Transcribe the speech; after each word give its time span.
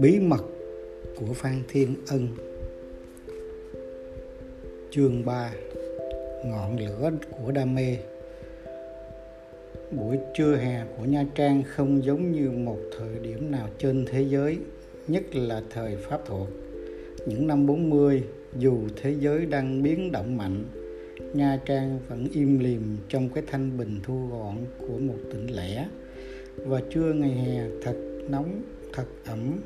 bí 0.00 0.20
mật 0.20 0.44
của 1.16 1.32
phan 1.34 1.62
thiên 1.68 1.94
ân. 2.08 2.28
Chương 4.90 5.24
3 5.24 5.52
ngọn 6.44 6.78
lửa 6.78 7.10
của 7.30 7.52
đam 7.52 7.74
mê. 7.74 7.96
Buổi 9.90 10.18
trưa 10.34 10.56
hè 10.56 10.84
của 10.98 11.04
nha 11.04 11.26
trang 11.34 11.62
không 11.66 12.04
giống 12.04 12.32
như 12.32 12.50
một 12.50 12.78
thời 12.98 13.18
điểm 13.22 13.50
nào 13.50 13.68
trên 13.78 14.04
thế 14.10 14.22
giới, 14.22 14.58
nhất 15.08 15.22
là 15.34 15.62
thời 15.70 15.96
pháp 15.96 16.20
thuộc. 16.26 16.48
Những 17.26 17.46
năm 17.46 17.66
40 17.66 18.22
dù 18.58 18.78
thế 19.02 19.14
giới 19.20 19.46
đang 19.46 19.82
biến 19.82 20.12
động 20.12 20.36
mạnh 20.36 20.64
nha 21.34 21.60
trang 21.64 21.98
vẫn 22.08 22.28
im 22.32 22.58
lìm 22.58 22.96
trong 23.08 23.28
cái 23.28 23.44
thanh 23.46 23.78
bình 23.78 24.00
thu 24.02 24.28
gọn 24.30 24.56
của 24.78 24.98
một 24.98 25.18
tỉnh 25.32 25.46
lẻ. 25.56 25.88
Và 26.56 26.82
trưa 26.90 27.12
ngày 27.12 27.30
hè, 27.30 27.62
thật 27.82 27.96
nóng, 28.28 28.62
thật 28.92 29.06
ẩm. 29.26 29.60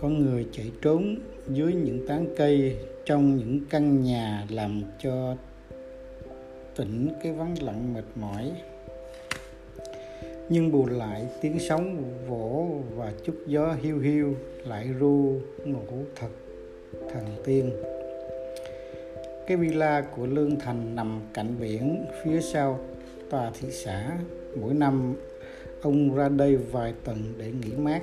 Có 0.00 0.08
người 0.08 0.46
chạy 0.52 0.70
trốn 0.82 1.16
dưới 1.48 1.72
những 1.72 2.06
tán 2.06 2.26
cây 2.36 2.76
trong 3.04 3.36
những 3.36 3.60
căn 3.70 4.02
nhà 4.02 4.46
làm 4.50 4.82
cho 5.02 5.36
tỉnh 6.76 7.08
cái 7.22 7.32
vắng 7.32 7.62
lặng 7.62 7.94
mệt 7.94 8.04
mỏi. 8.14 8.52
Nhưng 10.48 10.72
bù 10.72 10.86
lại, 10.86 11.26
tiếng 11.40 11.58
sóng 11.58 12.02
vỗ 12.28 12.82
và 12.96 13.12
chút 13.24 13.34
gió 13.46 13.76
hiu 13.82 13.98
hiu 13.98 14.34
lại 14.66 14.88
ru 15.00 15.40
ngủ 15.64 16.04
thật 16.16 16.30
thần 17.12 17.24
tiên 17.44 17.70
cái 19.50 19.56
villa 19.56 20.00
của 20.00 20.26
lương 20.26 20.58
thành 20.58 20.96
nằm 20.96 21.20
cạnh 21.34 21.54
biển 21.60 22.04
phía 22.24 22.40
sau 22.40 22.80
tòa 23.30 23.50
thị 23.60 23.68
xã 23.70 24.18
mỗi 24.60 24.74
năm 24.74 25.14
ông 25.82 26.14
ra 26.14 26.28
đây 26.28 26.56
vài 26.56 26.94
tuần 27.04 27.18
để 27.38 27.52
nghỉ 27.52 27.76
mát 27.76 28.00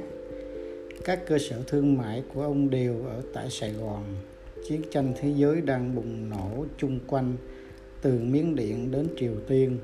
các 1.05 1.19
cơ 1.27 1.37
sở 1.37 1.63
thương 1.67 1.97
mại 1.97 2.23
của 2.33 2.41
ông 2.41 2.69
đều 2.69 3.05
ở 3.05 3.21
tại 3.33 3.49
Sài 3.49 3.71
Gòn. 3.71 4.03
Chiến 4.67 4.81
tranh 4.91 5.13
thế 5.19 5.33
giới 5.35 5.61
đang 5.61 5.95
bùng 5.95 6.29
nổ 6.29 6.65
chung 6.77 6.99
quanh 7.07 7.35
từ 8.01 8.19
Miến 8.19 8.55
Điện 8.55 8.91
đến 8.91 9.07
Triều 9.19 9.33
Tiên 9.47 9.79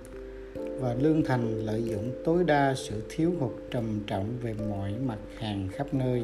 và 0.55 0.94
Lương 0.94 1.23
Thành 1.23 1.66
lợi 1.66 1.83
dụng 1.83 2.11
tối 2.25 2.44
đa 2.44 2.73
sự 2.75 3.03
thiếu 3.09 3.31
hụt 3.39 3.52
trầm 3.72 4.00
trọng 4.08 4.27
về 4.42 4.55
mọi 4.70 4.94
mặt 5.05 5.20
hàng 5.38 5.67
khắp 5.72 5.94
nơi. 5.94 6.23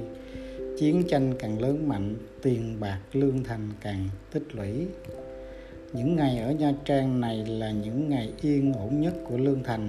Chiến 0.78 1.04
tranh 1.08 1.34
càng 1.40 1.62
lớn 1.62 1.88
mạnh, 1.88 2.16
tiền 2.42 2.78
bạc 2.80 3.00
Lương 3.14 3.44
Thành 3.44 3.70
càng 3.82 4.10
tích 4.32 4.56
lũy. 4.56 4.88
Những 5.94 6.16
ngày 6.16 6.40
ở 6.40 6.52
Nha 6.52 6.74
Trang 6.86 7.22
này 7.22 7.46
là 7.46 7.72
những 7.72 8.10
ngày 8.10 8.34
yên 8.42 8.74
ổn 8.74 9.02
nhất 9.02 9.14
của 9.30 9.38
Lương 9.38 9.64
Thành. 9.64 9.88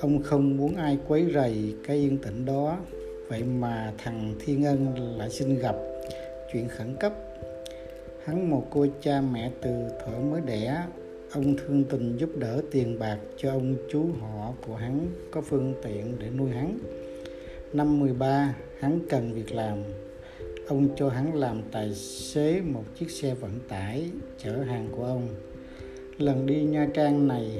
Ông 0.00 0.22
không 0.22 0.56
muốn 0.56 0.76
ai 0.76 0.98
quấy 1.08 1.26
rầy 1.34 1.74
cái 1.86 1.96
yên 1.96 2.18
tĩnh 2.18 2.44
đó. 2.44 2.78
Vậy 3.28 3.42
mà 3.42 3.92
thằng 3.98 4.34
thiên 4.40 4.64
ân 4.64 4.94
lại 5.18 5.30
xin 5.30 5.58
gặp 5.58 5.76
chuyện 6.52 6.68
khẩn 6.68 6.96
cấp. 7.00 7.12
Hắn 8.24 8.50
một 8.50 8.66
cô 8.70 8.86
cha 9.02 9.20
mẹ 9.20 9.50
từ 9.62 9.70
thuở 9.88 10.18
mới 10.30 10.40
đẻ. 10.46 10.82
Ông 11.32 11.56
thương 11.56 11.84
tình 11.84 12.16
giúp 12.16 12.30
đỡ 12.36 12.62
tiền 12.70 12.98
bạc 12.98 13.18
cho 13.36 13.50
ông 13.50 13.74
chú 13.92 14.06
họ 14.20 14.52
của 14.66 14.76
hắn 14.76 15.06
có 15.30 15.40
phương 15.40 15.74
tiện 15.82 16.18
để 16.18 16.30
nuôi 16.30 16.50
hắn. 16.50 16.78
Năm 17.72 18.00
13 18.00 18.54
hắn 18.80 18.98
cần 19.08 19.32
việc 19.32 19.52
làm 19.52 19.78
ông 20.66 20.88
cho 20.96 21.08
hắn 21.08 21.34
làm 21.34 21.62
tài 21.72 21.94
xế 21.94 22.60
một 22.60 22.84
chiếc 22.98 23.10
xe 23.10 23.34
vận 23.34 23.50
tải 23.68 24.10
chở 24.38 24.52
hàng 24.52 24.88
của 24.96 25.04
ông. 25.04 25.28
Lần 26.18 26.46
đi 26.46 26.62
nha 26.62 26.88
trang 26.94 27.28
này, 27.28 27.50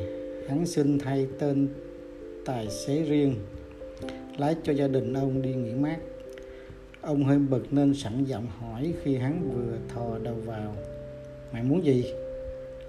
hắn 0.49 0.67
xin 0.67 0.99
thay 0.99 1.27
tên 1.39 1.69
tài 2.45 2.71
xế 2.71 3.03
riêng, 3.03 3.35
lái 4.39 4.57
cho 4.63 4.73
gia 4.73 4.89
đình 4.89 5.15
ông 5.15 5.43
đi 5.43 5.55
nghỉ 5.55 5.73
mát. 5.73 5.99
Ông 7.01 7.25
hơi 7.25 7.39
bực 7.39 7.73
nên 7.73 7.95
sẵn 7.95 8.25
giọng 8.25 8.47
hỏi 8.47 8.95
khi 9.03 9.17
hắn 9.17 9.51
vừa 9.55 9.79
thò 9.95 10.19
đầu 10.19 10.35
vào, 10.35 10.77
mày 11.53 11.63
muốn 11.63 11.85
gì? 11.85 12.05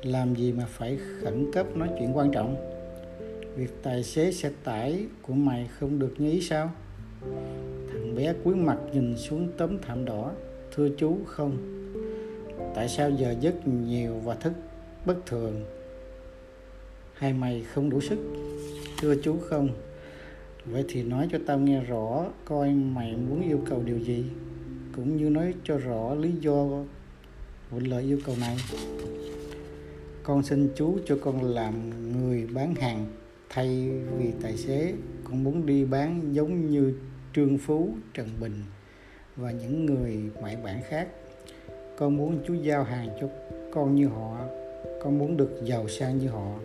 Làm 0.03 0.35
gì 0.35 0.52
mà 0.52 0.66
phải 0.66 0.97
khẩn 1.22 1.52
cấp 1.52 1.78
nói 1.78 1.90
chuyện 2.00 2.18
quan 2.18 2.31
trọng? 2.31 2.56
Việc 3.56 3.84
tài 3.84 4.03
xế 4.03 4.31
xe 4.31 4.52
tải 4.63 5.06
của 5.22 5.34
mày 5.34 5.69
không 5.79 6.00
được 6.00 6.13
như 6.18 6.31
ý 6.31 6.41
sao? 6.41 6.72
Bé 8.16 8.34
cúi 8.44 8.56
mặt 8.56 8.78
nhìn 8.94 9.18
xuống 9.18 9.47
tấm 9.57 9.78
thảm 9.81 10.06
đỏ, 10.06 10.31
thưa 10.75 10.90
chú, 10.97 11.18
không. 11.25 11.57
Tại 12.75 12.90
sao 12.90 13.09
giờ 13.09 13.35
giấc 13.40 13.68
nhiều 13.68 14.19
và 14.24 14.35
thức 14.35 14.53
bất 15.06 15.25
thường? 15.25 15.66
Hay 17.13 17.34
mày 17.34 17.63
không 17.73 17.90
đủ 17.90 18.02
sức? 18.02 18.18
Thưa 19.02 19.16
chú, 19.23 19.38
không. 19.41 19.69
Vậy 20.66 20.85
thì 20.88 21.03
nói 21.03 21.28
cho 21.31 21.40
tao 21.46 21.59
nghe 21.59 21.84
rõ, 21.84 22.25
coi 22.46 22.69
mày 22.69 23.16
muốn 23.16 23.41
yêu 23.41 23.59
cầu 23.69 23.84
điều 23.85 24.00
gì, 24.00 24.25
cũng 24.96 25.18
như 25.18 25.29
nói 25.29 25.53
cho 25.63 25.78
rõ 25.78 26.16
lý 26.16 26.31
do 26.41 26.68
của 27.72 27.79
lời 27.79 28.03
yêu 28.03 28.19
cầu 28.25 28.35
này. 28.40 28.57
Con 30.23 30.44
xin 30.44 30.69
chú 30.75 30.97
cho 31.06 31.18
con 31.22 31.44
làm 31.44 31.73
người 32.12 32.47
bán 32.53 32.75
hàng, 32.75 33.06
thay 33.50 33.90
vì 34.18 34.31
tài 34.41 34.57
xế 34.57 34.94
con 35.23 35.44
muốn 35.44 35.66
đi 35.66 35.85
bán 35.85 36.35
giống 36.35 36.69
như 36.69 36.94
trương 37.36 37.58
phú, 37.58 37.90
trần 38.14 38.28
bình 38.40 38.64
và 39.36 39.52
những 39.52 39.86
người 39.86 40.18
ngoại 40.40 40.58
bản 40.64 40.82
khác. 40.90 41.08
Con 41.98 42.18
muốn 42.18 42.40
chú 42.48 42.54
giao 42.54 42.84
hàng 42.84 43.10
cho 43.22 43.28
con 43.74 43.96
như 43.96 44.08
họ. 44.08 44.38
Con 45.02 45.18
muốn 45.20 45.38
được 45.38 45.62
giàu 45.64 45.88
sang 45.88 46.18
như 46.18 46.28
họ. 46.28 46.60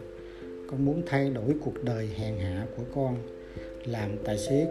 Con 0.70 0.84
muốn 0.84 1.02
thay 1.06 1.30
đổi 1.30 1.54
cuộc 1.64 1.84
đời 1.84 2.08
hèn 2.18 2.38
hạ 2.38 2.66
của 2.76 2.82
con. 2.94 3.16
Làm 3.84 4.10
tài 4.24 4.38
xế, 4.38 4.66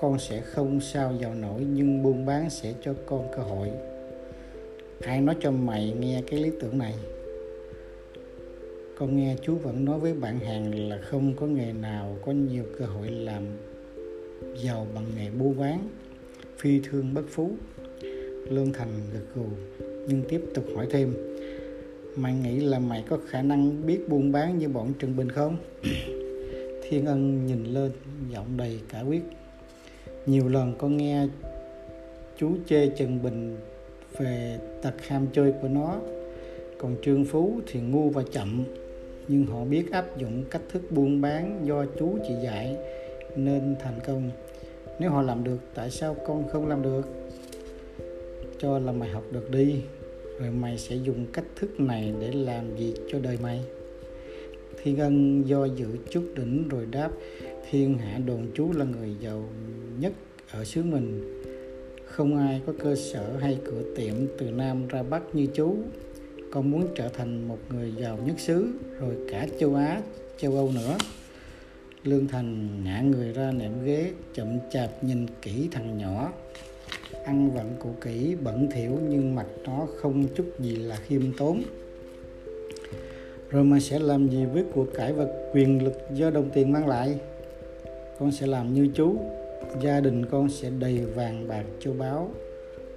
con 0.00 0.18
sẽ 0.18 0.40
không 0.40 0.80
sao 0.80 1.14
giàu 1.20 1.34
nổi, 1.34 1.66
nhưng 1.74 2.02
buôn 2.02 2.26
bán 2.26 2.50
sẽ 2.50 2.74
cho 2.82 2.94
con 3.06 3.28
cơ 3.36 3.42
hội. 3.42 3.70
Ai 5.00 5.20
nói 5.20 5.36
cho 5.40 5.50
mày 5.50 5.94
nghe 6.00 6.22
cái 6.26 6.40
lý 6.40 6.50
tưởng 6.60 6.78
này? 6.78 6.94
Con 8.98 9.16
nghe 9.16 9.36
chú 9.42 9.56
vẫn 9.56 9.84
nói 9.84 9.98
với 9.98 10.14
bạn 10.14 10.38
hàng 10.38 10.88
là 10.88 10.98
không 10.98 11.34
có 11.36 11.46
nghề 11.46 11.72
nào 11.72 12.16
có 12.24 12.32
nhiều 12.32 12.64
cơ 12.78 12.84
hội 12.84 13.10
làm 13.10 13.46
giàu 14.56 14.86
bằng 14.94 15.04
nghề 15.16 15.30
buôn 15.30 15.58
bán, 15.58 15.88
phi 16.58 16.80
thương 16.80 17.14
bất 17.14 17.24
phú. 17.30 17.50
Lương 18.50 18.72
thành 18.72 18.88
gật 19.12 19.24
gù, 19.34 19.46
nhưng 20.08 20.22
tiếp 20.28 20.40
tục 20.54 20.64
hỏi 20.76 20.86
thêm, 20.90 21.14
mày 22.16 22.34
nghĩ 22.34 22.60
là 22.60 22.78
mày 22.78 23.04
có 23.08 23.18
khả 23.28 23.42
năng 23.42 23.86
biết 23.86 24.08
buôn 24.08 24.32
bán 24.32 24.58
như 24.58 24.68
bọn 24.68 24.92
trần 24.98 25.16
bình 25.16 25.30
không? 25.30 25.56
Thiên 26.88 27.06
ân 27.06 27.46
nhìn 27.46 27.64
lên, 27.64 27.90
giọng 28.30 28.56
đầy 28.56 28.80
cả 28.88 29.00
quyết. 29.00 29.22
Nhiều 30.26 30.48
lần 30.48 30.74
con 30.78 30.96
nghe 30.96 31.26
chú 32.38 32.50
chê 32.66 32.88
trần 32.88 33.22
bình 33.22 33.56
về 34.18 34.58
tật 34.82 35.06
ham 35.06 35.26
chơi 35.32 35.52
của 35.62 35.68
nó, 35.68 36.00
còn 36.78 36.96
trương 37.02 37.24
phú 37.24 37.60
thì 37.66 37.80
ngu 37.80 38.10
và 38.10 38.22
chậm. 38.32 38.64
Nhưng 39.28 39.46
họ 39.46 39.64
biết 39.64 39.92
áp 39.92 40.18
dụng 40.18 40.44
cách 40.50 40.62
thức 40.72 40.82
buôn 40.90 41.20
bán 41.20 41.60
do 41.64 41.84
chú 41.98 42.18
chỉ 42.28 42.34
dạy 42.44 42.76
nên 43.36 43.76
thành 43.80 44.00
công. 44.06 44.30
Nếu 44.98 45.10
họ 45.10 45.22
làm 45.22 45.44
được, 45.44 45.58
tại 45.74 45.90
sao 45.90 46.16
con 46.26 46.48
không 46.48 46.68
làm 46.68 46.82
được? 46.82 47.02
Cho 48.58 48.78
là 48.78 48.92
mày 48.92 49.08
học 49.08 49.24
được 49.32 49.50
đi, 49.50 49.80
rồi 50.38 50.50
mày 50.50 50.78
sẽ 50.78 50.96
dùng 50.96 51.26
cách 51.32 51.44
thức 51.56 51.80
này 51.80 52.14
để 52.20 52.32
làm 52.32 52.76
gì 52.76 52.94
cho 53.08 53.18
đời 53.18 53.38
mày. 53.42 53.60
Thiên 54.82 54.98
ân 54.98 55.42
do 55.48 55.64
dự 55.64 55.86
chút 56.10 56.24
đỉnh 56.36 56.68
rồi 56.68 56.86
đáp, 56.90 57.10
thiên 57.70 57.98
hạ 57.98 58.18
đồn 58.26 58.46
chú 58.54 58.72
là 58.72 58.84
người 58.84 59.16
giàu 59.20 59.48
nhất 59.98 60.12
ở 60.50 60.64
xứ 60.64 60.82
mình. 60.82 61.40
Không 62.04 62.36
ai 62.36 62.60
có 62.66 62.72
cơ 62.78 62.94
sở 62.94 63.36
hay 63.40 63.58
cửa 63.64 63.82
tiệm 63.96 64.14
từ 64.38 64.50
nam 64.50 64.88
ra 64.88 65.02
bắc 65.02 65.22
như 65.34 65.46
chú. 65.54 65.76
Con 66.52 66.70
muốn 66.70 66.86
trở 66.94 67.08
thành 67.08 67.48
một 67.48 67.58
người 67.70 67.92
giàu 67.98 68.18
nhất 68.26 68.34
xứ, 68.38 68.66
rồi 69.00 69.14
cả 69.30 69.46
châu 69.60 69.74
á, 69.74 70.02
châu 70.38 70.54
âu 70.54 70.72
nữa 70.74 70.96
lương 72.04 72.28
thành 72.28 72.68
ngã 72.84 73.00
người 73.00 73.32
ra 73.32 73.52
nệm 73.52 73.84
ghế, 73.84 74.12
chậm 74.34 74.58
chạp 74.70 75.04
nhìn 75.04 75.26
kỹ 75.42 75.68
thằng 75.72 75.98
nhỏ. 75.98 76.32
Ăn 77.24 77.50
vận 77.50 77.76
cụ 77.78 77.90
kỹ, 78.00 78.36
bẩn 78.42 78.68
thỉu, 78.74 78.98
nhưng 79.08 79.34
mặt 79.34 79.46
nó 79.64 79.86
không 79.96 80.28
chút 80.34 80.46
gì 80.58 80.76
là 80.76 80.96
khiêm 80.96 81.22
tốn. 81.38 81.62
Rồi 83.50 83.64
mà 83.64 83.80
sẽ 83.80 83.98
làm 83.98 84.28
gì 84.28 84.44
với 84.44 84.64
cuộc 84.74 84.86
cải 84.94 85.12
và 85.12 85.26
quyền 85.52 85.84
lực 85.84 85.94
do 86.14 86.30
đồng 86.30 86.50
tiền 86.50 86.72
mang 86.72 86.88
lại? 86.88 87.18
Con 88.18 88.32
sẽ 88.32 88.46
làm 88.46 88.74
như 88.74 88.88
chú. 88.94 89.16
Gia 89.82 90.00
đình 90.00 90.26
con 90.26 90.48
sẽ 90.48 90.70
đầy 90.70 91.04
vàng 91.04 91.48
bạc 91.48 91.64
châu 91.80 91.94
báu 91.94 92.30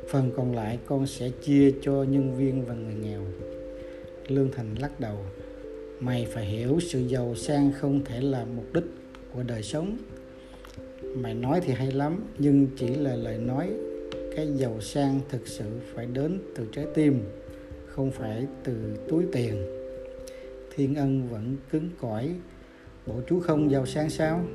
phần 0.08 0.32
còn 0.38 0.56
lại 0.56 0.80
con 0.86 1.08
sẽ 1.08 1.30
chia 1.30 1.72
cho 1.82 1.92
nhân 1.92 2.38
viên 2.38 2.66
và 2.66 2.74
người 2.74 2.96
nghèo. 2.96 3.22
Lương 4.28 4.52
thành 4.52 4.76
lắc 4.80 5.00
đầu 5.00 5.18
mày 6.00 6.28
phải 6.30 6.46
hiểu 6.46 6.80
sự 6.80 7.00
giàu 7.00 7.36
sang 7.36 7.72
không 7.72 8.04
thể 8.06 8.22
là 8.22 8.46
mục 8.56 8.74
đích 8.74 8.84
của 9.34 9.44
đời 9.44 9.64
sống. 9.64 9.98
Mày 11.16 11.34
nói 11.34 11.62
thì 11.66 11.74
hay 11.74 11.92
lắm, 11.92 12.24
nhưng 12.38 12.68
chỉ 12.78 12.88
là 12.88 13.16
lời 13.16 13.38
nói. 13.38 13.70
Cái 14.36 14.48
giàu 14.56 14.82
sang 14.82 15.20
thực 15.30 15.48
sự 15.48 15.66
phải 15.94 16.06
đến 16.06 16.40
từ 16.56 16.66
trái 16.72 16.86
tim, 16.94 17.24
không 17.88 18.12
phải 18.12 18.48
từ 18.64 18.74
túi 19.08 19.24
tiền. 19.32 19.66
Thiên 20.76 20.96
ân 20.96 21.30
vẫn 21.30 21.58
cứng 21.72 21.90
cỏi. 22.02 22.30
Bộ 23.06 23.14
chú 23.30 23.40
không 23.40 23.72
giàu 23.72 23.86
sang 23.86 24.10
sao? 24.10 24.46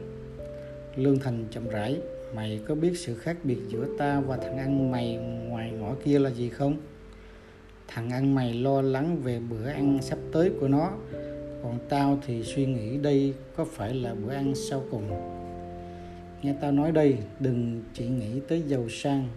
Lương 0.97 1.19
thành 1.19 1.45
chậm 1.51 1.69
rãi, 1.69 2.01
mày 2.35 2.61
có 2.69 2.75
biết 2.75 2.99
sự 2.99 3.15
khác 3.15 3.37
biệt 3.45 3.59
giữa 3.69 3.87
ta 3.99 4.21
và 4.21 4.37
thằng 4.37 4.59
ăn 4.59 4.91
mày 4.91 5.17
ngoài 5.49 5.71
ngõ 5.71 5.95
kia 6.05 6.19
là 6.19 6.31
gì 6.31 6.49
không? 6.49 6.77
Thằng 7.89 8.11
ăn 8.11 8.35
mày 8.35 8.55
lo 8.55 8.83
lắng 8.83 9.21
về 9.23 9.41
bữa 9.51 9.67
ăn 9.67 9.99
sắp 10.03 10.19
tới 10.33 10.51
của 10.61 10.69
nó 10.69 10.93
còn 11.63 11.79
tao 11.89 12.19
thì 12.27 12.43
suy 12.43 12.67
nghĩ 12.67 12.99
đây 12.99 13.35
có 13.57 13.65
phải 13.65 13.95
là 13.95 14.15
bữa 14.15 14.33
ăn 14.33 14.55
sau 14.55 14.85
cùng? 14.91 15.11
Nghe 16.43 16.55
tao 16.61 16.73
nói 16.73 16.93
đây, 16.93 17.19
đừng 17.41 17.83
chỉ 17.95 18.09
nghĩ 18.09 18.41
tới 18.49 18.63
giàu 18.67 18.89
sang 18.89 19.29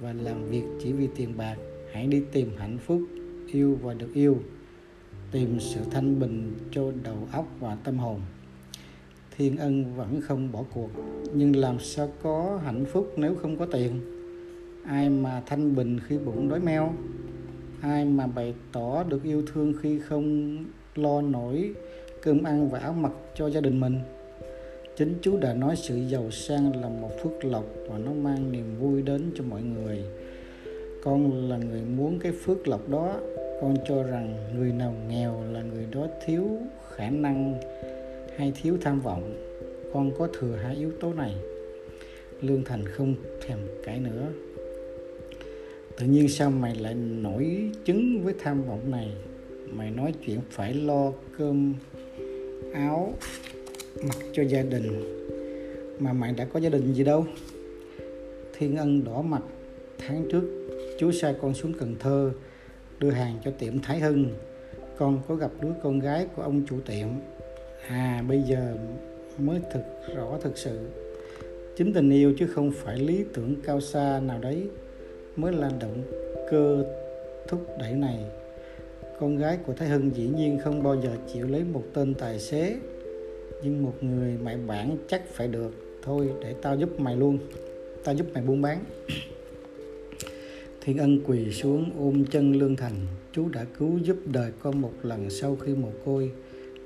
và 0.00 0.12
làm 0.12 0.48
việc 0.50 0.62
chỉ 0.82 0.92
vì 0.92 1.08
tiền 1.16 1.36
bạc. 1.36 1.56
Hãy 1.92 2.06
đi 2.06 2.22
tìm 2.32 2.50
hạnh 2.58 2.78
phúc, 2.78 3.00
yêu 3.52 3.78
và 3.82 3.94
được 3.94 4.14
yêu. 4.14 4.38
Tìm 5.30 5.60
sự 5.60 5.80
thanh 5.90 6.20
bình 6.20 6.52
cho 6.70 6.92
đầu 7.02 7.28
óc 7.32 7.48
và 7.60 7.76
tâm 7.84 7.98
hồn. 7.98 8.20
Thiên 9.36 9.56
ân 9.56 9.96
vẫn 9.96 10.20
không 10.20 10.52
bỏ 10.52 10.64
cuộc, 10.74 10.90
nhưng 11.34 11.56
làm 11.56 11.78
sao 11.80 12.12
có 12.22 12.60
hạnh 12.64 12.84
phúc 12.84 13.12
nếu 13.16 13.34
không 13.34 13.58
có 13.58 13.66
tiền? 13.66 14.00
Ai 14.84 15.10
mà 15.10 15.42
thanh 15.46 15.76
bình 15.76 16.00
khi 16.00 16.18
bụng 16.18 16.48
đói 16.48 16.60
meo? 16.60 16.94
Ai 17.80 18.04
mà 18.04 18.26
bày 18.26 18.54
tỏ 18.72 19.02
được 19.02 19.22
yêu 19.24 19.42
thương 19.52 19.74
khi 19.82 19.98
không 19.98 20.56
lo 20.94 21.20
nổi 21.20 21.72
cơm 22.22 22.42
ăn 22.42 22.68
và 22.70 22.78
áo 22.78 22.92
mặc 22.92 23.12
cho 23.34 23.50
gia 23.50 23.60
đình 23.60 23.80
mình. 23.80 24.00
Chính 24.96 25.14
chú 25.22 25.38
đã 25.38 25.54
nói 25.54 25.76
sự 25.76 25.96
giàu 25.96 26.30
sang 26.30 26.80
là 26.80 26.88
một 26.88 27.10
phước 27.22 27.44
lộc 27.44 27.64
và 27.88 27.98
nó 27.98 28.12
mang 28.12 28.52
niềm 28.52 28.76
vui 28.78 29.02
đến 29.02 29.30
cho 29.34 29.44
mọi 29.44 29.62
người. 29.62 30.04
Con 31.04 31.48
là 31.48 31.56
người 31.56 31.82
muốn 31.96 32.18
cái 32.18 32.32
phước 32.32 32.68
lộc 32.68 32.88
đó. 32.88 33.20
Con 33.60 33.76
cho 33.88 34.02
rằng 34.02 34.36
người 34.56 34.72
nào 34.72 34.94
nghèo 35.08 35.42
là 35.52 35.62
người 35.62 35.86
đó 35.90 36.06
thiếu 36.26 36.48
khả 36.90 37.10
năng 37.10 37.60
hay 38.36 38.52
thiếu 38.62 38.78
tham 38.80 39.00
vọng. 39.00 39.34
Con 39.92 40.10
có 40.18 40.28
thừa 40.38 40.56
hai 40.56 40.76
yếu 40.76 40.90
tố 41.00 41.12
này. 41.12 41.34
Lương 42.40 42.64
thành 42.64 42.84
không 42.88 43.14
thèm 43.46 43.58
cãi 43.84 44.00
nữa. 44.00 44.26
Tự 45.98 46.06
nhiên 46.06 46.28
sao 46.28 46.50
mày 46.50 46.74
lại 46.74 46.94
nổi 46.94 47.70
chứng 47.84 48.22
với 48.24 48.34
tham 48.38 48.62
vọng 48.62 48.90
này? 48.90 49.12
Mày 49.72 49.90
nói 49.90 50.14
chuyện 50.26 50.40
phải 50.50 50.74
lo 50.74 51.12
cơm 51.38 51.74
áo 52.72 53.12
mặc 54.02 54.16
cho 54.32 54.42
gia 54.42 54.62
đình. 54.62 55.14
Mà 55.98 56.12
mày 56.12 56.32
đã 56.32 56.44
có 56.44 56.60
gia 56.60 56.70
đình 56.70 56.94
gì 56.94 57.04
đâu. 57.04 57.26
Thiên 58.58 58.76
ân 58.76 59.04
đỏ 59.04 59.22
mặt. 59.22 59.42
Tháng 59.98 60.26
trước, 60.32 60.70
chú 60.98 61.12
sai 61.12 61.34
con 61.42 61.54
xuống 61.54 61.72
cần 61.80 61.96
thơ, 62.00 62.32
đưa 62.98 63.10
hàng 63.10 63.38
cho 63.44 63.50
tiệm 63.50 63.80
thái 63.80 64.00
hưng. 64.00 64.28
Con 64.98 65.20
có 65.28 65.34
gặp 65.34 65.50
đứa 65.60 65.72
con 65.82 65.98
gái 65.98 66.26
của 66.36 66.42
ông 66.42 66.62
chủ 66.66 66.76
tiệm. 66.86 67.08
À 67.88 68.24
bây 68.28 68.42
giờ 68.42 68.76
mới 69.38 69.60
thực 69.72 69.82
rõ 70.16 70.38
thực 70.42 70.58
sự. 70.58 70.78
Chính 71.76 71.92
tình 71.92 72.10
yêu 72.10 72.34
chứ 72.38 72.46
không 72.46 72.72
phải 72.72 72.98
lý 72.98 73.24
tưởng 73.34 73.56
cao 73.66 73.80
xa 73.80 74.20
nào 74.20 74.38
đấy 74.38 74.68
mới 75.36 75.52
là 75.52 75.70
động 75.80 76.02
cơ 76.50 76.84
thúc 77.48 77.66
đẩy 77.78 77.92
này 77.92 78.18
con 79.20 79.38
gái 79.38 79.58
của 79.66 79.72
Thái 79.72 79.88
Hưng 79.88 80.10
dĩ 80.14 80.28
nhiên 80.36 80.58
không 80.64 80.82
bao 80.82 81.00
giờ 81.02 81.10
chịu 81.32 81.46
lấy 81.46 81.64
một 81.72 81.84
tên 81.92 82.14
tài 82.14 82.38
xế, 82.38 82.76
nhưng 83.62 83.82
một 83.82 83.94
người 84.00 84.36
mại 84.42 84.56
bản 84.56 84.96
chắc 85.08 85.28
phải 85.28 85.48
được. 85.48 85.72
Thôi 86.02 86.30
để 86.40 86.54
tao 86.62 86.76
giúp 86.76 87.00
mày 87.00 87.16
luôn, 87.16 87.38
tao 88.04 88.14
giúp 88.14 88.26
mày 88.34 88.42
buôn 88.42 88.62
bán. 88.62 88.84
Thiên 90.80 90.98
Ân 90.98 91.20
quỳ 91.26 91.52
xuống 91.52 91.90
ôm 91.98 92.24
chân 92.30 92.52
Lương 92.52 92.76
Thành. 92.76 92.96
Chú 93.32 93.48
đã 93.48 93.64
cứu 93.78 93.98
giúp 93.98 94.16
đời 94.24 94.52
con 94.62 94.80
một 94.80 94.92
lần 95.02 95.30
sau 95.30 95.56
khi 95.56 95.74
mồ 95.74 95.88
côi. 96.04 96.30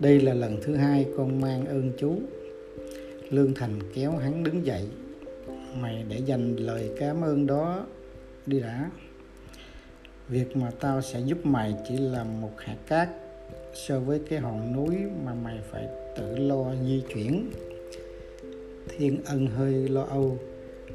Đây 0.01 0.21
là 0.21 0.35
lần 0.35 0.59
thứ 0.63 0.75
hai 0.75 1.07
con 1.17 1.41
mang 1.41 1.67
ơn 1.67 1.93
chú. 1.99 2.15
Lương 3.31 3.55
Thành 3.55 3.79
kéo 3.95 4.13
hắn 4.13 4.45
đứng 4.45 4.67
dậy. 4.67 4.89
Mày 5.81 6.05
để 6.09 6.21
dành 6.27 6.57
lời 6.57 6.91
cảm 6.99 7.21
ơn 7.21 7.47
đó 7.47 7.87
đi 8.47 8.61
đã 8.61 8.91
việc 10.29 10.57
mà 10.57 10.71
tao 10.81 11.03
sẽ 11.03 11.21
giúp 11.21 11.47
mày 11.47 11.75
chỉ 11.89 11.97
là 11.97 12.25
một 12.25 12.51
hạt 12.57 12.77
cát 12.87 13.09
so 13.75 14.01
với 14.01 14.21
cái 14.31 14.39
hòn 14.39 14.77
núi 14.77 14.97
mà 15.25 15.35
mày 15.35 15.59
phải 15.71 15.89
tự 16.17 16.37
lo 16.37 16.75
di 16.87 17.03
chuyển. 17.15 17.51
Thiên 18.89 19.21
ân 19.25 19.47
hơi 19.47 19.89
lo 19.89 20.03
âu, 20.03 20.39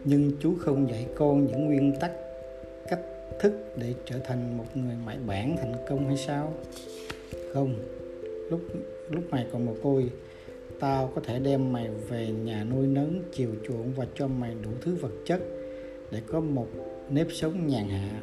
nhưng 0.03 0.31
chú 0.41 0.55
không 0.59 0.89
dạy 0.89 1.07
con 1.15 1.45
những 1.47 1.65
nguyên 1.65 1.93
tắc, 1.99 2.11
cách 2.89 2.99
thức 3.39 3.53
để 3.77 3.93
trở 4.05 4.19
thành 4.19 4.57
một 4.57 4.65
người 4.75 4.95
mại 5.05 5.17
bản 5.27 5.57
thành 5.57 5.73
công 5.89 6.07
hay 6.07 6.17
sao? 6.17 6.53
Không, 7.53 7.75
lúc 8.49 8.61
lúc 9.09 9.23
mày 9.29 9.47
còn 9.51 9.65
mồ 9.65 9.73
côi, 9.83 10.09
tao 10.79 11.11
có 11.15 11.21
thể 11.25 11.39
đem 11.39 11.73
mày 11.73 11.89
về 12.09 12.27
nhà 12.27 12.63
nuôi 12.63 12.87
nấng, 12.87 13.23
chiều 13.33 13.49
chuộng 13.67 13.93
và 13.93 14.05
cho 14.15 14.27
mày 14.27 14.55
đủ 14.63 14.69
thứ 14.81 14.95
vật 14.95 15.11
chất 15.25 15.41
để 16.11 16.21
có 16.27 16.39
một 16.39 16.67
nếp 17.09 17.27
sống 17.31 17.67
nhàn 17.67 17.89
hạ 17.89 18.21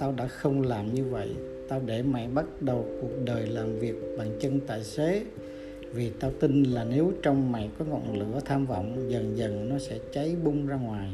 tao 0.00 0.12
đã 0.12 0.26
không 0.26 0.62
làm 0.62 0.94
như 0.94 1.04
vậy. 1.04 1.28
Tao 1.68 1.82
để 1.86 2.02
mày 2.02 2.28
bắt 2.28 2.44
đầu 2.60 2.86
cuộc 3.00 3.24
đời 3.24 3.46
làm 3.46 3.78
việc 3.78 3.94
bằng 4.18 4.30
chân 4.40 4.60
tài 4.66 4.84
xế. 4.84 5.24
Vì 5.92 6.10
tao 6.20 6.32
tin 6.40 6.62
là 6.62 6.84
nếu 6.84 7.12
trong 7.22 7.52
mày 7.52 7.70
có 7.78 7.84
ngọn 7.84 8.18
lửa 8.18 8.40
tham 8.44 8.66
vọng, 8.66 9.10
dần 9.10 9.36
dần 9.36 9.68
nó 9.68 9.78
sẽ 9.78 9.98
cháy 10.12 10.36
bung 10.44 10.66
ra 10.66 10.76
ngoài. 10.76 11.10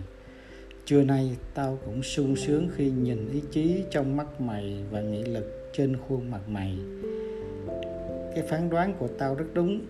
Trưa 0.85 1.05
nay, 1.05 1.37
tao 1.55 1.79
cũng 1.85 2.03
sung 2.03 2.37
sướng 2.37 2.69
khi 2.77 2.91
nhìn 2.91 3.29
ý 3.33 3.41
chí 3.51 3.83
trong 3.91 4.17
mắt 4.17 4.41
mày 4.41 4.85
và 4.91 5.01
nghị 5.01 5.25
lực 5.25 5.71
trên 5.73 5.97
khuôn 5.97 6.31
mặt 6.31 6.49
mày. 6.49 6.79
Cái 8.35 8.45
phán 8.49 8.71
đoán 8.71 8.95
của 8.99 9.09
tao 9.19 9.35
rất 9.35 9.47
đúng, 9.55 9.81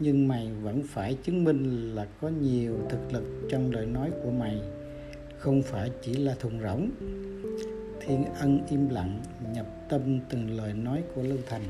nhưng 0.00 0.28
mày 0.28 0.50
vẫn 0.62 0.82
phải 0.82 1.16
chứng 1.22 1.44
minh 1.44 1.94
là 1.94 2.06
có 2.20 2.28
nhiều 2.28 2.76
thực 2.88 3.12
lực 3.12 3.24
trong 3.50 3.72
lời 3.72 3.86
nói 3.86 4.10
của 4.22 4.30
mày. 4.30 4.60
Không 5.38 5.62
phải 5.62 5.90
chỉ 6.02 6.14
là 6.14 6.34
thùng 6.40 6.60
rỗng 6.62 6.90
thiên 8.06 8.24
ân 8.24 8.60
im 8.70 8.88
lặng, 8.88 9.22
nhập 9.52 9.66
tâm 9.88 10.20
từng 10.28 10.56
lời 10.56 10.72
nói 10.72 11.02
của 11.14 11.22
Lưu 11.22 11.38
thành. 11.46 11.62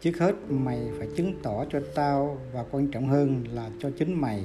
Trước 0.00 0.18
hết, 0.18 0.34
mày 0.48 0.80
phải 0.98 1.08
chứng 1.16 1.34
tỏ 1.42 1.64
cho 1.70 1.80
tao 1.94 2.38
và 2.52 2.64
quan 2.70 2.90
trọng 2.90 3.08
hơn 3.08 3.44
là 3.52 3.70
cho 3.80 3.90
chính 3.98 4.20
mày 4.20 4.44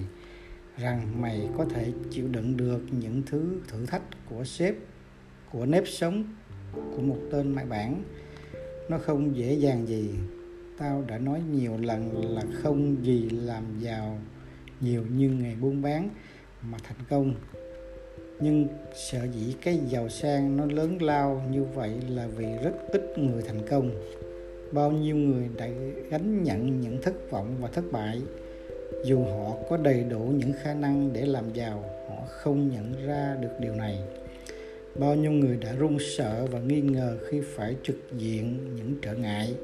rằng 0.78 1.22
mày 1.22 1.50
có 1.58 1.66
thể 1.66 1.92
chịu 2.12 2.28
đựng 2.28 2.58
được 2.58 2.82
những 2.92 3.22
thứ 3.26 3.60
thử 3.68 3.86
thách 3.86 4.02
của 4.30 4.44
sếp, 4.44 4.76
của 5.52 5.66
nếp 5.66 5.84
sống 5.88 6.24
của 6.74 7.02
một 7.02 7.18
tên 7.32 7.56
mại 7.56 7.66
bản. 7.66 8.04
Nó 8.90 8.98
không 8.98 9.36
dễ 9.36 9.54
dàng 9.54 9.88
gì. 9.88 10.10
Tao 10.78 11.04
đã 11.08 11.18
nói 11.18 11.42
nhiều 11.52 11.78
lần 11.78 12.34
là 12.36 12.44
không 12.64 13.06
gì 13.06 13.30
làm 13.30 13.64
giàu 13.80 14.20
nhiều 14.82 15.06
như 15.16 15.30
nghề 15.30 15.56
buôn 15.56 15.82
bán 15.82 16.10
mà 16.62 16.78
thành 16.84 16.98
công 17.10 17.36
nhưng 18.40 18.68
sợ 18.94 19.20
dĩ 19.34 19.54
cái 19.62 19.80
giàu 19.88 20.10
sang 20.10 20.58
nó 20.58 20.66
lớn 20.66 21.02
lao 21.02 21.44
như 21.52 21.64
vậy 21.64 21.92
là 22.10 22.28
vì 22.28 22.46
rất 22.64 22.72
ít 22.92 23.18
người 23.18 23.42
thành 23.42 23.68
công. 23.70 23.92
Bao 24.72 24.92
nhiêu 24.92 25.16
người 25.16 25.50
đã 25.58 25.68
gánh 26.10 26.44
nhận 26.44 26.82
những 26.82 27.02
thất 27.02 27.32
vọng 27.32 27.56
và 27.60 27.68
thất 27.68 27.84
bại. 27.92 28.22
Dù 29.06 29.24
họ 29.24 29.58
có 29.70 29.78
đầy 29.78 30.04
đủ 30.04 30.20
những 30.20 30.54
khả 30.64 30.74
năng 30.74 31.14
để 31.14 31.26
làm 31.26 31.54
giàu, 31.54 31.84
họ 32.10 32.16
không 32.28 32.70
nhận 32.70 33.08
ra 33.08 33.38
được 33.42 33.52
điều 33.60 33.76
này. 33.76 34.00
Bao 34.96 35.16
nhiêu 35.16 35.32
người 35.32 35.58
đã 35.62 35.76
run 35.76 35.98
sợ 36.00 36.48
và 36.52 36.60
nghi 36.60 36.82
ngờ 36.82 37.18
khi 37.30 37.42
phải 37.42 37.76
trực 37.84 37.96
diện 38.18 38.58
những 38.76 38.96
trở 39.02 39.14
ngại. 39.14 39.56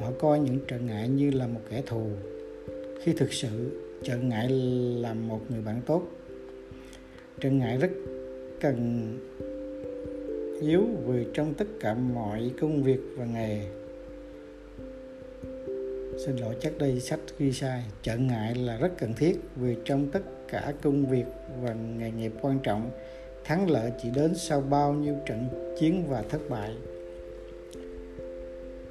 Họ 0.00 0.10
coi 0.18 0.38
những 0.38 0.58
trở 0.68 0.78
ngại 0.78 1.08
như 1.08 1.30
là 1.30 1.46
một 1.46 1.60
kẻ 1.70 1.82
thù. 1.86 2.06
Khi 3.02 3.12
thực 3.12 3.32
sự, 3.32 3.80
trở 4.02 4.16
ngại 4.16 4.48
là 5.00 5.14
một 5.14 5.40
người 5.48 5.60
bạn 5.60 5.80
tốt. 5.86 6.02
Trương 7.40 7.58
ngại 7.58 7.78
rất 7.78 7.90
cần 8.60 9.08
yếu 10.60 10.82
vì 11.06 11.26
trong 11.34 11.54
tất 11.54 11.66
cả 11.80 11.94
mọi 11.94 12.50
công 12.60 12.82
việc 12.82 13.00
và 13.16 13.24
nghề 13.24 13.66
xin 16.18 16.36
lỗi, 16.36 16.54
chắc 16.60 16.78
đây 16.78 17.00
sách 17.00 17.20
ghi 17.38 17.52
sai. 17.52 17.82
Trở 18.02 18.16
ngại 18.16 18.54
là 18.54 18.76
rất 18.76 18.98
cần 18.98 19.14
thiết 19.14 19.40
vì 19.56 19.76
trong 19.84 20.10
tất 20.10 20.22
cả 20.48 20.72
công 20.82 21.06
việc 21.06 21.24
và 21.62 21.74
nghề 21.74 22.10
nghiệp 22.10 22.32
quan 22.42 22.58
trọng, 22.62 22.90
thắng 23.44 23.70
lợi 23.70 23.92
chỉ 24.02 24.10
đến 24.10 24.34
sau 24.34 24.60
bao 24.60 24.92
nhiêu 24.92 25.14
trận 25.26 25.48
chiến 25.80 26.04
và 26.08 26.22
thất 26.22 26.40
bại. 26.48 26.74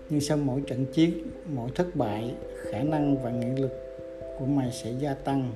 Nhưng 0.10 0.22
sau 0.22 0.38
mỗi 0.38 0.62
trận 0.68 0.86
chiến, 0.86 1.14
mỗi 1.46 1.70
thất 1.76 1.96
bại, 1.96 2.36
khả 2.72 2.84
năng 2.84 3.24
và 3.24 3.32
nghị 3.32 3.62
lực 3.62 3.72
của 4.40 4.46
mày 4.46 4.72
sẽ 4.72 4.92
gia 5.00 5.14
tăng 5.14 5.52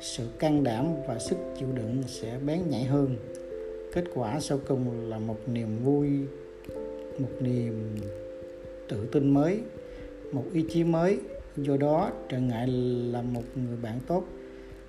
sự 0.00 0.28
can 0.38 0.64
đảm 0.64 0.86
và 1.06 1.18
sức 1.18 1.36
chịu 1.58 1.68
đựng 1.74 2.02
sẽ 2.06 2.38
bén 2.46 2.70
nhạy 2.70 2.84
hơn. 2.84 3.16
Kết 3.92 4.04
quả 4.14 4.40
sau 4.40 4.60
cùng 4.68 5.10
là 5.10 5.18
một 5.18 5.38
niềm 5.46 5.78
vui, 5.84 6.08
một 7.18 7.30
niềm 7.40 7.96
tự 8.88 9.06
tin 9.12 9.34
mới, 9.34 9.60
một 10.32 10.44
ý 10.52 10.64
chí 10.70 10.84
mới. 10.84 11.18
Do 11.56 11.76
đó, 11.76 12.10
trở 12.28 12.38
ngại 12.38 12.66
là 13.12 13.22
một 13.22 13.42
người 13.54 13.76
bạn 13.82 14.00
tốt, 14.06 14.24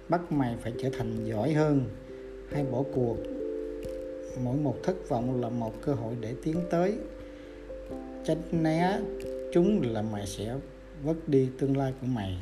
bắt 0.09 0.31
mày 0.31 0.55
phải 0.61 0.73
trở 0.81 0.89
thành 0.97 1.25
giỏi 1.25 1.53
hơn. 1.53 1.85
Hay 2.51 2.63
bỏ 2.63 2.83
cuộc. 2.93 3.17
Mỗi 4.43 4.57
một 4.57 4.75
thất 4.83 5.09
vọng 5.09 5.41
là 5.41 5.49
một 5.49 5.73
cơ 5.81 5.93
hội 5.93 6.13
để 6.21 6.33
tiến 6.43 6.55
tới. 6.69 6.93
Tránh 8.25 8.41
né 8.51 8.99
chúng 9.53 9.93
là 9.93 10.01
mày 10.01 10.27
sẽ 10.27 10.55
vất 11.03 11.29
đi 11.29 11.49
tương 11.59 11.77
lai 11.77 11.93
của 12.01 12.07
mày 12.07 12.37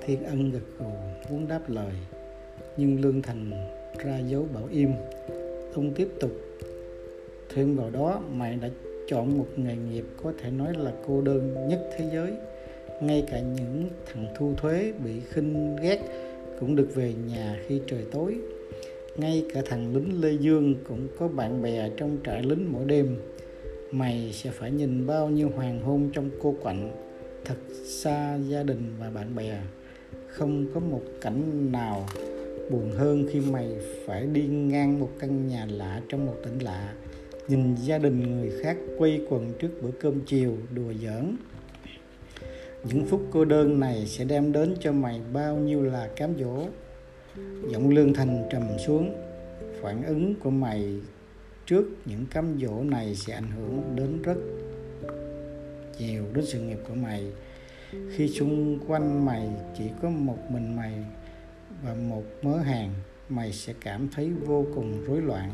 thiên 0.00 0.24
ân 0.24 0.50
gật 0.50 0.78
gù, 0.78 0.90
muốn 1.30 1.48
đáp 1.48 1.60
lời, 1.68 1.92
nhưng 2.76 3.00
lương 3.00 3.22
thành 3.22 3.50
ra 4.04 4.18
dấu 4.18 4.46
bảo 4.54 4.68
im. 4.70 4.90
Ông 5.74 5.92
tiếp 5.94 6.08
tục, 6.20 6.30
thêm 7.54 7.76
vào 7.76 7.90
đó, 7.90 8.22
mày 8.30 8.56
đã 8.56 8.68
chọn 9.08 9.38
một 9.38 9.46
nghề 9.56 9.76
nghiệp 9.76 10.04
có 10.22 10.32
thể 10.42 10.50
nói 10.50 10.74
là 10.78 10.92
cô 11.06 11.20
đơn 11.20 11.68
nhất 11.68 11.80
thế 11.96 12.10
giới. 12.12 12.32
Ngay 13.00 13.24
cả 13.30 13.40
những 13.40 13.88
thằng 14.06 14.26
thu 14.36 14.54
thuế 14.56 14.92
bị 15.04 15.12
khinh 15.30 15.76
ghét 15.76 15.98
cũng 16.60 16.76
được 16.76 16.88
về 16.94 17.14
nhà 17.26 17.60
khi 17.66 17.80
trời 17.86 18.04
tối. 18.10 18.36
Ngay 19.16 19.44
cả 19.54 19.62
thằng 19.66 19.94
lính 19.94 20.20
lê 20.20 20.32
dương 20.32 20.74
cũng 20.88 21.08
có 21.18 21.28
bạn 21.28 21.62
bè 21.62 21.90
trong 21.96 22.18
trại 22.24 22.42
lính 22.42 22.72
mỗi 22.72 22.84
đêm. 22.84 23.16
Mày 23.90 24.30
sẽ 24.32 24.50
phải 24.50 24.70
nhìn 24.70 25.06
bao 25.06 25.28
nhiêu 25.28 25.50
hoàng 25.54 25.80
hôn 25.80 26.10
trong 26.12 26.30
cô 26.42 26.54
quạnh, 26.62 26.90
thật 27.44 27.56
xa 27.84 28.38
gia 28.48 28.62
đình 28.62 28.94
và 29.00 29.10
bạn 29.10 29.34
bè 29.34 29.58
không 30.32 30.66
có 30.74 30.80
một 30.80 31.02
cảnh 31.20 31.72
nào 31.72 32.06
buồn 32.70 32.90
hơn 32.90 33.26
khi 33.32 33.40
mày 33.40 33.68
phải 34.06 34.26
đi 34.26 34.46
ngang 34.46 35.00
một 35.00 35.10
căn 35.18 35.48
nhà 35.48 35.66
lạ 35.70 36.00
trong 36.08 36.26
một 36.26 36.34
tỉnh 36.44 36.58
lạ, 36.58 36.94
nhìn 37.48 37.74
gia 37.74 37.98
đình 37.98 38.20
người 38.20 38.50
khác 38.62 38.76
quây 38.98 39.26
quần 39.28 39.52
trước 39.58 39.68
bữa 39.82 39.90
cơm 39.90 40.20
chiều 40.26 40.56
đùa 40.74 40.92
giỡn. 41.02 41.36
Những 42.84 43.06
phút 43.06 43.20
cô 43.30 43.44
đơn 43.44 43.80
này 43.80 44.06
sẽ 44.06 44.24
đem 44.24 44.52
đến 44.52 44.74
cho 44.80 44.92
mày 44.92 45.20
bao 45.32 45.56
nhiêu 45.56 45.82
là 45.82 46.08
cám 46.16 46.34
dỗ. 46.40 46.66
Giọng 47.70 47.90
lương 47.90 48.14
thành 48.14 48.48
trầm 48.50 48.62
xuống, 48.86 49.14
phản 49.80 50.02
ứng 50.02 50.34
của 50.34 50.50
mày 50.50 51.00
trước 51.66 51.84
những 52.04 52.26
cám 52.30 52.58
dỗ 52.60 52.82
này 52.82 53.14
sẽ 53.14 53.34
ảnh 53.34 53.50
hưởng 53.56 53.82
đến 53.96 54.22
rất 54.22 54.36
nhiều 55.98 56.24
đến 56.34 56.46
sự 56.46 56.60
nghiệp 56.60 56.78
của 56.88 56.94
mày 56.94 57.24
khi 57.92 58.28
xung 58.28 58.78
quanh 58.86 59.24
mày 59.24 59.48
chỉ 59.78 59.84
có 60.02 60.10
một 60.10 60.50
mình 60.50 60.76
mày 60.76 61.04
và 61.82 61.94
một 61.94 62.24
mớ 62.42 62.56
hàng, 62.56 62.94
mày 63.28 63.52
sẽ 63.52 63.74
cảm 63.80 64.08
thấy 64.08 64.30
vô 64.46 64.66
cùng 64.74 65.04
rối 65.04 65.22
loạn. 65.22 65.50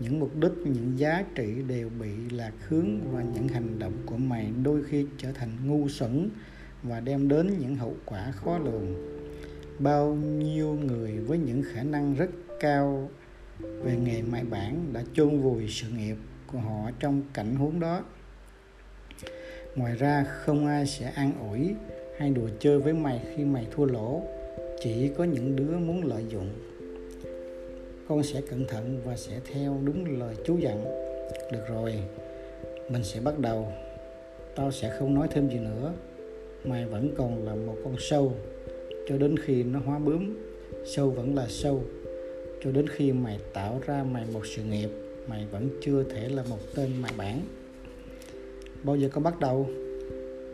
Những 0.00 0.20
mục 0.20 0.36
đích, 0.36 0.52
những 0.64 0.98
giá 0.98 1.24
trị 1.34 1.62
đều 1.68 1.90
bị 2.00 2.10
lạc 2.30 2.52
hướng 2.68 3.12
và 3.12 3.22
những 3.22 3.48
hành 3.48 3.78
động 3.78 3.92
của 4.06 4.16
mày 4.16 4.52
đôi 4.62 4.82
khi 4.84 5.06
trở 5.18 5.32
thành 5.32 5.50
ngu 5.66 5.88
xuẩn 5.88 6.30
và 6.82 7.00
đem 7.00 7.28
đến 7.28 7.58
những 7.58 7.76
hậu 7.76 7.94
quả 8.04 8.30
khó 8.30 8.58
lường. 8.58 8.94
Bao 9.78 10.14
nhiêu 10.14 10.74
người 10.74 11.18
với 11.18 11.38
những 11.38 11.62
khả 11.72 11.82
năng 11.82 12.14
rất 12.14 12.30
cao 12.60 13.10
về 13.60 13.96
nghề 14.04 14.22
mại 14.22 14.44
bản 14.44 14.92
đã 14.92 15.02
chôn 15.14 15.40
vùi 15.40 15.68
sự 15.68 15.88
nghiệp 15.88 16.16
của 16.46 16.58
họ 16.58 16.90
trong 17.00 17.22
cảnh 17.34 17.54
huống 17.54 17.80
đó 17.80 18.02
ngoài 19.76 19.94
ra, 19.96 20.24
không 20.24 20.66
ai 20.66 20.86
sẽ 20.86 21.12
an 21.14 21.32
ủi 21.50 21.74
hay 22.16 22.30
đùa 22.30 22.48
chơi 22.60 22.78
với 22.78 22.92
mày 22.92 23.20
khi 23.36 23.44
mày 23.44 23.66
thua 23.70 23.84
lỗ, 23.84 24.22
chỉ 24.80 25.08
có 25.08 25.24
những 25.24 25.56
đứa 25.56 25.78
muốn 25.78 26.04
lợi 26.04 26.24
dụng. 26.28 26.48
Con 28.08 28.22
sẽ 28.22 28.40
cẩn 28.50 28.66
thận 28.66 29.00
và 29.04 29.16
sẽ 29.16 29.40
theo 29.52 29.78
đúng 29.84 30.18
lời 30.18 30.34
chú 30.44 30.58
dặn. 30.58 30.84
Được 31.52 31.64
rồi, 31.68 31.94
mình 32.88 33.04
sẽ 33.04 33.20
bắt 33.20 33.38
đầu. 33.38 33.72
Tao 34.56 34.70
sẽ 34.70 34.96
không 34.98 35.14
nói 35.14 35.28
thêm 35.30 35.48
gì 35.48 35.58
nữa. 35.58 35.92
Mày 36.64 36.84
vẫn 36.84 37.14
còn 37.16 37.44
là 37.44 37.54
một 37.54 37.76
con 37.84 37.96
sâu, 37.98 38.32
cho 39.08 39.18
đến 39.18 39.36
khi 39.38 39.62
nó 39.62 39.78
hóa 39.78 39.98
bướm. 39.98 40.36
Sâu 40.86 41.10
vẫn 41.10 41.34
là 41.34 41.46
sâu, 41.48 41.82
cho 42.64 42.70
đến 42.72 42.86
khi 42.88 43.12
mày 43.12 43.38
tạo 43.52 43.80
ra 43.86 44.04
mày 44.04 44.24
một 44.32 44.46
sự 44.46 44.62
nghiệp, 44.62 44.88
mày 45.26 45.46
vẫn 45.52 45.68
chưa 45.80 46.02
thể 46.02 46.28
là 46.28 46.42
một 46.50 46.58
tên 46.74 46.90
mày 47.02 47.12
bản 47.16 47.40
bao 48.84 48.96
giờ 48.96 49.08
có 49.12 49.20
bắt 49.20 49.40
đầu? 49.40 49.68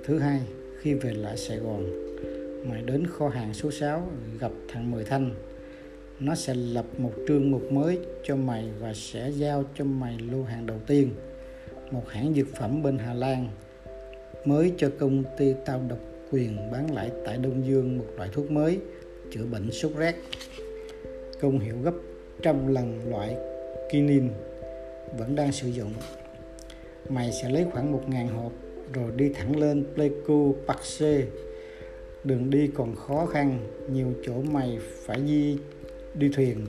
Thứ 0.04 0.18
hai, 0.18 0.40
khi 0.80 0.94
về 0.94 1.12
lại 1.12 1.36
sài 1.36 1.58
gòn, 1.58 1.90
mày 2.68 2.82
đến 2.82 3.06
kho 3.06 3.28
hàng 3.28 3.54
số 3.54 3.70
6 3.70 4.08
gặp 4.40 4.52
thằng 4.68 4.90
Mười 4.90 5.04
Thanh. 5.04 5.30
Nó 6.20 6.34
sẽ 6.34 6.54
lập 6.54 6.84
một 6.98 7.12
trương 7.28 7.50
mục 7.50 7.72
mới 7.72 7.98
cho 8.24 8.36
mày 8.36 8.68
và 8.80 8.92
sẽ 8.94 9.30
giao 9.30 9.64
cho 9.74 9.84
mày 9.84 10.18
lô 10.32 10.42
hàng 10.42 10.66
đầu 10.66 10.78
tiên, 10.86 11.10
một 11.90 12.08
hãng 12.08 12.34
dược 12.34 12.46
phẩm 12.58 12.82
bên 12.82 12.98
Hà 12.98 13.14
Lan, 13.14 13.48
mới 14.44 14.72
cho 14.76 14.90
công 14.98 15.24
ty 15.38 15.54
tao 15.66 15.80
độc 15.88 15.98
quyền 16.32 16.70
bán 16.72 16.94
lại 16.94 17.10
tại 17.24 17.38
Đông 17.42 17.66
Dương 17.66 17.98
một 17.98 18.06
loại 18.16 18.28
thuốc 18.32 18.50
mới, 18.50 18.78
chữa 19.30 19.44
bệnh 19.44 19.70
sốt 19.70 19.92
rét. 19.96 20.14
Công 21.40 21.58
hiệu 21.58 21.76
gấp 21.82 21.94
trăm 22.42 22.74
lần 22.74 23.10
loại 23.10 23.36
kinin 23.92 24.28
vẫn 25.18 25.36
đang 25.36 25.52
sử 25.52 25.68
dụng 25.68 25.92
mày 27.10 27.32
sẽ 27.32 27.48
lấy 27.48 27.66
khoảng 27.72 27.92
một 27.92 28.02
ngàn 28.08 28.28
hộp 28.28 28.52
rồi 28.92 29.10
đi 29.16 29.28
thẳng 29.28 29.56
lên 29.60 29.84
Pleiku 29.94 30.54
Paxe 30.66 31.22
đường 32.24 32.50
đi 32.50 32.70
còn 32.74 32.96
khó 32.96 33.26
khăn, 33.26 33.58
nhiều 33.92 34.12
chỗ 34.26 34.32
mày 34.50 34.78
phải 35.06 35.20
di, 35.26 35.58
đi 36.14 36.28
thuyền. 36.28 36.66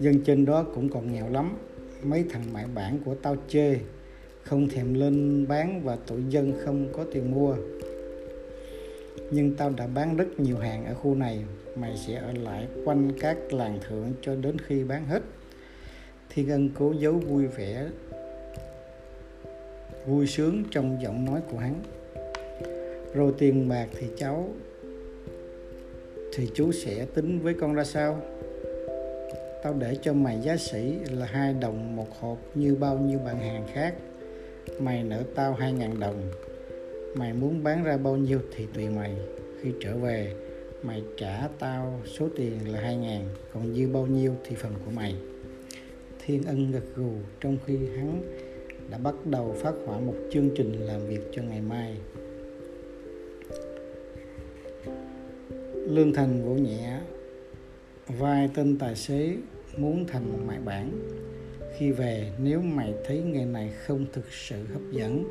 Dân 0.00 0.20
trên 0.24 0.44
đó 0.44 0.66
cũng 0.74 0.88
còn 0.88 1.12
nghèo 1.12 1.30
lắm. 1.30 1.58
Mấy 2.02 2.24
thằng 2.30 2.42
mại 2.52 2.64
bản 2.74 2.98
của 3.04 3.14
tao 3.14 3.36
chê, 3.48 3.76
không 4.42 4.68
thèm 4.68 4.94
lên 4.94 5.46
bán 5.48 5.82
và 5.84 5.96
tụi 6.06 6.22
dân 6.28 6.52
không 6.64 6.88
có 6.92 7.04
tiền 7.12 7.30
mua. 7.30 7.56
Nhưng 9.30 9.56
tao 9.56 9.70
đã 9.70 9.86
bán 9.86 10.16
rất 10.16 10.40
nhiều 10.40 10.58
hàng 10.58 10.84
ở 10.86 10.94
khu 10.94 11.14
này, 11.14 11.44
mày 11.76 11.96
sẽ 12.06 12.14
ở 12.14 12.32
lại 12.32 12.66
quanh 12.84 13.12
các 13.20 13.52
làng 13.52 13.78
thượng 13.88 14.12
cho 14.22 14.34
đến 14.34 14.58
khi 14.58 14.84
bán 14.84 15.06
hết. 15.06 15.22
Thiên 16.30 16.48
ân 16.48 16.70
cố 16.78 16.94
giấu 16.98 17.12
vui 17.12 17.46
vẻ 17.46 17.86
vui 20.06 20.26
sướng 20.26 20.64
trong 20.70 20.98
giọng 21.02 21.24
nói 21.24 21.40
của 21.50 21.58
hắn. 21.58 21.74
Rồi 23.14 23.32
tiền 23.38 23.68
bạc 23.68 23.86
thì 23.98 24.06
cháu, 24.16 24.48
thì 26.34 26.48
chú 26.54 26.72
sẽ 26.72 27.06
tính 27.14 27.38
với 27.38 27.54
con 27.54 27.74
ra 27.74 27.84
sao? 27.84 28.20
Tao 29.62 29.74
để 29.78 29.96
cho 30.02 30.12
mày 30.12 30.40
giá 30.40 30.56
sĩ 30.56 30.98
là 31.10 31.26
hai 31.26 31.54
đồng 31.54 31.96
một 31.96 32.20
hộp 32.20 32.38
như 32.54 32.74
bao 32.74 32.98
nhiêu 32.98 33.18
bạn 33.18 33.38
hàng 33.38 33.66
khác. 33.74 33.94
Mày 34.80 35.02
nợ 35.02 35.22
tao 35.34 35.54
hai 35.54 35.72
ngàn 35.72 36.00
đồng. 36.00 36.30
Mày 37.14 37.32
muốn 37.32 37.62
bán 37.62 37.84
ra 37.84 37.96
bao 37.96 38.16
nhiêu 38.16 38.40
thì 38.56 38.66
tùy 38.74 38.88
mày. 38.88 39.16
Khi 39.62 39.72
trở 39.80 39.96
về, 39.96 40.34
mày 40.82 41.02
trả 41.16 41.48
tao 41.58 42.00
số 42.18 42.28
tiền 42.36 42.72
là 42.72 42.80
hai 42.80 42.96
ngàn, 42.96 43.24
còn 43.54 43.74
dư 43.74 43.88
bao 43.88 44.06
nhiêu 44.06 44.34
thì 44.44 44.56
phần 44.56 44.72
của 44.84 44.90
mày. 44.90 45.14
Thiên 46.26 46.42
ân 46.44 46.70
gật 46.70 46.84
gù 46.96 47.12
trong 47.40 47.58
khi 47.66 47.76
hắn 47.96 48.22
đã 48.90 48.98
bắt 48.98 49.14
đầu 49.24 49.56
phát 49.58 49.74
họa 49.86 49.98
một 49.98 50.14
chương 50.32 50.50
trình 50.56 50.72
làm 50.72 51.06
việc 51.06 51.20
cho 51.32 51.42
ngày 51.42 51.60
mai. 51.60 51.96
Lương 55.74 56.12
thành 56.12 56.44
vỗ 56.44 56.54
nhẹ, 56.54 57.00
vai 58.08 58.50
tên 58.54 58.78
tài 58.78 58.96
xế 58.96 59.36
muốn 59.76 60.06
thành 60.06 60.32
một 60.32 60.38
mại 60.46 60.58
bản. 60.58 61.08
Khi 61.78 61.90
về, 61.90 62.32
nếu 62.38 62.60
mày 62.60 62.94
thấy 63.06 63.22
nghề 63.22 63.44
này 63.44 63.72
không 63.86 64.06
thực 64.12 64.32
sự 64.32 64.64
hấp 64.72 64.82
dẫn, 64.92 65.24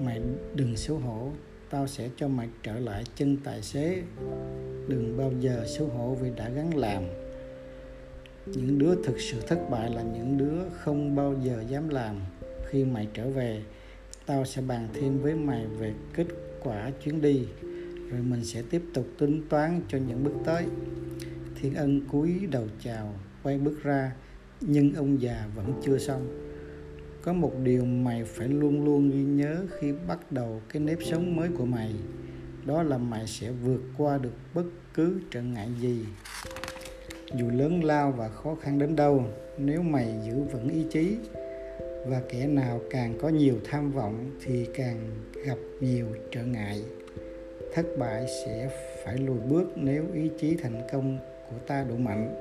mày 0.00 0.20
đừng 0.54 0.76
xấu 0.76 0.96
hổ, 0.96 1.30
tao 1.70 1.86
sẽ 1.86 2.08
cho 2.16 2.28
mày 2.28 2.48
trở 2.62 2.78
lại 2.78 3.04
chân 3.16 3.36
tài 3.44 3.62
xế. 3.62 4.02
Đừng 4.88 5.16
bao 5.16 5.32
giờ 5.40 5.64
xấu 5.66 5.86
hổ 5.86 6.14
vì 6.14 6.30
đã 6.36 6.48
gắn 6.48 6.76
làm 6.76 7.02
những 8.46 8.78
đứa 8.78 8.94
thực 9.04 9.20
sự 9.20 9.40
thất 9.48 9.70
bại 9.70 9.90
là 9.90 10.02
những 10.02 10.38
đứa 10.38 10.68
không 10.72 11.16
bao 11.16 11.34
giờ 11.42 11.64
dám 11.68 11.88
làm. 11.88 12.16
Khi 12.70 12.84
mày 12.84 13.08
trở 13.14 13.30
về, 13.30 13.62
tao 14.26 14.44
sẽ 14.44 14.62
bàn 14.62 14.88
thêm 14.94 15.18
với 15.18 15.34
mày 15.34 15.66
về 15.66 15.94
kết 16.14 16.26
quả 16.62 16.90
chuyến 17.04 17.20
đi, 17.20 17.46
rồi 18.10 18.20
mình 18.22 18.44
sẽ 18.44 18.62
tiếp 18.70 18.82
tục 18.94 19.06
tính 19.18 19.42
toán 19.48 19.80
cho 19.88 19.98
những 19.98 20.24
bước 20.24 20.34
tới. 20.44 20.64
Thiên 21.60 21.74
ân 21.74 22.00
cúi 22.08 22.46
đầu 22.50 22.66
chào, 22.84 23.14
quay 23.42 23.58
bước 23.58 23.82
ra, 23.82 24.12
nhưng 24.60 24.94
ông 24.94 25.20
già 25.20 25.46
vẫn 25.54 25.80
chưa 25.84 25.98
xong. 25.98 26.48
Có 27.22 27.32
một 27.32 27.52
điều 27.62 27.84
mày 27.84 28.24
phải 28.24 28.48
luôn 28.48 28.84
luôn 28.84 29.10
ghi 29.10 29.22
nhớ 29.22 29.66
khi 29.78 29.92
bắt 30.08 30.32
đầu 30.32 30.62
cái 30.68 30.82
nếp 30.82 30.98
sống 31.10 31.36
mới 31.36 31.48
của 31.58 31.66
mày, 31.66 31.94
đó 32.64 32.82
là 32.82 32.98
mày 32.98 33.26
sẽ 33.26 33.50
vượt 33.50 33.82
qua 33.96 34.18
được 34.18 34.34
bất 34.54 34.64
cứ 34.94 35.20
trở 35.30 35.42
ngại 35.42 35.68
gì 35.80 36.04
dù 37.36 37.50
lớn 37.50 37.84
lao 37.84 38.12
và 38.12 38.28
khó 38.28 38.54
khăn 38.54 38.78
đến 38.78 38.96
đâu, 38.96 39.24
nếu 39.58 39.82
mày 39.82 40.14
giữ 40.26 40.34
vững 40.52 40.68
ý 40.68 40.84
chí 40.90 41.16
và 42.06 42.22
kẻ 42.28 42.46
nào 42.46 42.80
càng 42.90 43.18
có 43.20 43.28
nhiều 43.28 43.54
tham 43.64 43.92
vọng 43.92 44.30
thì 44.44 44.66
càng 44.74 44.98
gặp 45.46 45.58
nhiều 45.80 46.06
trở 46.30 46.44
ngại. 46.44 46.82
Thất 47.74 47.86
bại 47.98 48.26
sẽ 48.26 48.70
phải 49.04 49.18
lùi 49.18 49.38
bước 49.38 49.72
nếu 49.76 50.04
ý 50.14 50.30
chí 50.38 50.56
thành 50.56 50.82
công 50.92 51.18
của 51.50 51.56
ta 51.66 51.84
đủ 51.88 51.96
mạnh. 51.96 52.34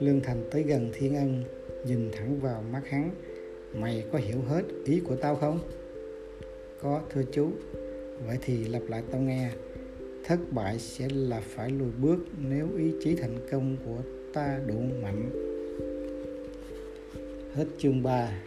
Lương 0.00 0.20
thành 0.20 0.44
tới 0.50 0.62
gần 0.62 0.90
thiên 0.94 1.16
ân, 1.16 1.44
nhìn 1.86 2.10
thẳng 2.12 2.40
vào 2.40 2.62
mắt 2.72 2.82
hắn. 2.88 3.10
Mày 3.74 4.04
có 4.12 4.18
hiểu 4.18 4.40
hết 4.48 4.62
ý 4.84 5.00
của 5.00 5.16
tao 5.16 5.36
không? 5.36 5.60
Có, 6.82 7.00
thưa 7.10 7.22
chú. 7.32 7.50
Vậy 8.26 8.38
thì 8.42 8.64
lặp 8.64 8.82
lại 8.88 9.02
tao 9.12 9.20
nghe 9.20 9.50
thất 10.24 10.38
bại 10.50 10.78
sẽ 10.78 11.08
là 11.14 11.40
phải 11.40 11.70
lùi 11.70 11.90
bước 12.02 12.18
nếu 12.38 12.68
ý 12.76 12.92
chí 13.04 13.14
thành 13.14 13.38
công 13.50 13.76
của 13.84 14.02
ta 14.32 14.60
đủ 14.66 14.80
mạnh. 15.02 15.30
Hết 17.54 17.66
chương 17.78 18.02
3 18.02 18.42